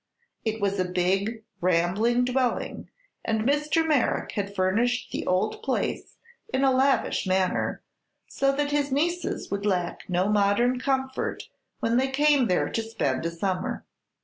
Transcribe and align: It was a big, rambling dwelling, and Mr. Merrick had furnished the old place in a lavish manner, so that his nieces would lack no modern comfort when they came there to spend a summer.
It 0.43 0.59
was 0.59 0.79
a 0.79 0.85
big, 0.85 1.43
rambling 1.61 2.25
dwelling, 2.25 2.89
and 3.23 3.41
Mr. 3.41 3.87
Merrick 3.87 4.31
had 4.31 4.55
furnished 4.55 5.11
the 5.11 5.27
old 5.27 5.61
place 5.61 6.15
in 6.51 6.63
a 6.63 6.71
lavish 6.71 7.27
manner, 7.27 7.83
so 8.27 8.51
that 8.51 8.71
his 8.71 8.91
nieces 8.91 9.51
would 9.51 9.63
lack 9.63 10.09
no 10.09 10.27
modern 10.27 10.79
comfort 10.79 11.43
when 11.81 11.97
they 11.97 12.07
came 12.07 12.47
there 12.47 12.67
to 12.67 12.81
spend 12.81 13.27
a 13.27 13.29
summer. 13.29 13.85